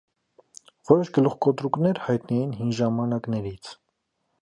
[0.91, 3.75] Որոշ գլուխկոտրուկներ հայտնի են հին ժամանակներից։